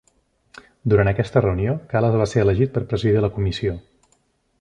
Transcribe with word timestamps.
Durant 0.93 1.09
aquesta 1.11 1.43
reunió, 1.45 1.75
Kalas 1.91 2.17
va 2.21 2.27
ser 2.31 2.41
elegit 2.45 2.73
per 2.79 2.83
presidir 2.95 3.23
la 3.27 3.31
comissió. 3.37 3.77